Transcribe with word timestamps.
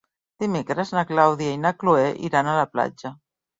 Dimecres 0.43 0.93
na 0.95 1.03
Clàudia 1.09 1.53
i 1.59 1.61
na 1.67 1.73
Cloè 1.85 2.09
iran 2.33 2.53
a 2.53 2.59
la 2.63 2.67
platja. 2.75 3.15